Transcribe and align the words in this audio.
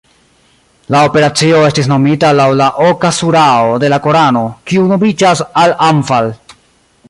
La 0.95 1.01
operacio 1.09 1.59
estis 1.65 1.89
nomita 1.91 2.31
laŭ 2.39 2.47
la 2.61 2.69
oka 2.87 3.13
surao 3.19 3.77
de 3.85 3.93
la 3.95 4.01
korano, 4.07 4.43
kiu 4.71 4.89
nomiĝas 4.95 5.45
"Al-Anfal". 5.67 6.35